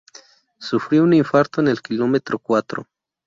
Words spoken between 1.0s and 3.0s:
un infarto en el kilómetro cuatro.